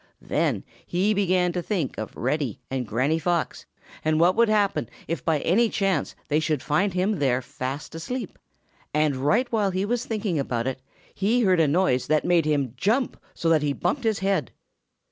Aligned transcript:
Then 0.23 0.63
he 0.87 1.13
began 1.13 1.51
to 1.53 1.61
think 1.61 1.95
of 1.99 2.15
Reddy 2.15 2.59
and 2.71 2.87
Granny 2.87 3.19
Fox 3.19 3.67
and 4.03 4.19
what 4.19 4.35
would 4.35 4.49
happen 4.49 4.89
if 5.07 5.23
by 5.23 5.41
any 5.41 5.69
chance 5.69 6.15
they 6.27 6.39
should 6.39 6.63
find 6.63 6.95
him 6.95 7.19
there 7.19 7.39
fast 7.39 7.93
asleep, 7.93 8.39
and 8.95 9.15
right 9.15 9.51
while 9.51 9.69
he 9.69 9.85
was 9.85 10.07
thinking 10.07 10.39
about 10.39 10.65
it, 10.65 10.81
he 11.13 11.41
heard 11.41 11.59
a 11.59 11.67
noise 11.67 12.07
that 12.07 12.25
made 12.25 12.45
him 12.45 12.73
jump 12.77 13.15
so 13.35 13.47
that 13.49 13.61
he 13.61 13.73
bumped 13.73 14.03
his 14.03 14.17
head. 14.25 14.49